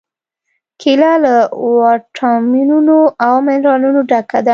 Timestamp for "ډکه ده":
4.09-4.49